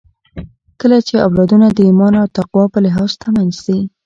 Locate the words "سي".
3.63-3.77